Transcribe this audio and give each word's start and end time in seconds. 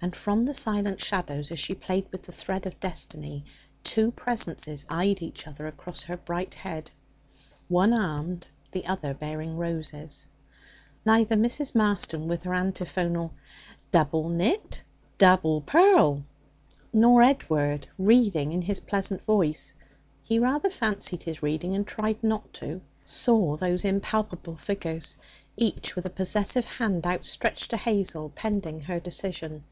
And 0.00 0.14
from 0.14 0.44
the 0.44 0.54
silent 0.54 1.00
shadows, 1.00 1.50
as 1.50 1.58
she 1.58 1.74
played 1.74 2.06
with 2.12 2.22
the 2.22 2.30
thread 2.30 2.66
of 2.66 2.78
destiny, 2.78 3.44
two 3.82 4.12
presences 4.12 4.86
eyed 4.88 5.20
each 5.20 5.44
other 5.44 5.66
across 5.66 6.04
her 6.04 6.16
bright 6.16 6.54
head 6.54 6.92
one 7.66 7.92
armed, 7.92 8.46
the 8.70 8.86
other 8.86 9.12
bearing 9.12 9.56
roses. 9.56 10.28
Neither 11.04 11.34
Mrs. 11.34 11.74
Marston, 11.74 12.28
with 12.28 12.44
her 12.44 12.54
antiphonal 12.54 13.34
'Double 13.90 14.28
knit, 14.28 14.84
double 15.18 15.62
purl!' 15.62 16.22
nor 16.92 17.20
Edward, 17.20 17.88
reading 17.98 18.52
in 18.52 18.62
his 18.62 18.78
pleasant 18.78 19.24
voice 19.24 19.72
he 20.22 20.38
rather 20.38 20.70
fancied 20.70 21.24
his 21.24 21.42
reading, 21.42 21.74
and 21.74 21.84
tried 21.84 22.22
not 22.22 22.52
to 22.52 22.80
saw 23.04 23.56
those 23.56 23.84
impalpable 23.84 24.54
figures, 24.56 25.18
each 25.56 25.96
with 25.96 26.06
a 26.06 26.10
possessive 26.10 26.64
hand 26.66 27.04
outstretched 27.04 27.70
to 27.70 27.76
Hazel 27.76 28.30
pending 28.36 28.82
her 28.82 29.00
decision. 29.00 29.64